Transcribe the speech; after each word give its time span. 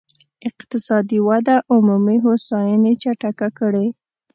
اقتصادي 0.49 1.17
وده 1.27 1.55
عمومي 1.73 2.17
هوساينې 2.25 2.93
چټکه 3.01 3.47
کړي. 3.59 3.87